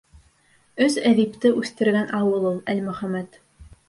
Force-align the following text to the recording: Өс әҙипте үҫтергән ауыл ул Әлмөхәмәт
Өс 0.85 0.95
әҙипте 1.09 1.51
үҫтергән 1.61 2.09
ауыл 2.21 2.47
ул 2.53 2.57
Әлмөхәмәт 2.75 3.39